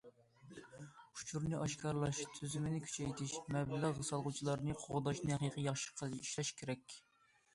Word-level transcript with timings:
ئۇچۇرنى 1.17 1.57
ئاشكارىلاش 1.65 2.21
تۈزۈمىنى 2.37 2.79
كۈچەيتىش، 2.87 3.35
مەبلەغ 3.57 4.01
سالغۇچىلارنى 4.09 4.77
قوغداشنى 4.85 5.33
ھەقىقىي 5.39 5.69
ياخشى 5.69 6.09
ئىشلەش 6.15 6.51
كېرەك. 6.63 6.99